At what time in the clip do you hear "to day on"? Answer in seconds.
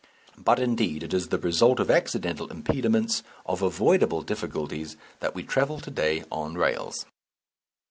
5.79-6.55